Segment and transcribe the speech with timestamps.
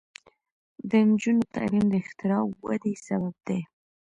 [0.89, 3.59] د نجونو تعلیم د اختراع ودې سبب دی.